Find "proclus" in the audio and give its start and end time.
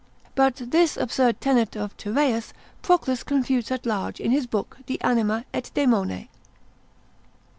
2.81-3.21